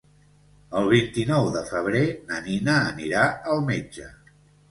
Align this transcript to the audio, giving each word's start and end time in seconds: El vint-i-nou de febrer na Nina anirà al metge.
El 0.79 0.87
vint-i-nou 0.93 1.49
de 1.57 1.61
febrer 1.67 2.01
na 2.31 2.39
Nina 2.47 2.79
anirà 2.93 3.27
al 3.57 3.63
metge. 3.71 4.09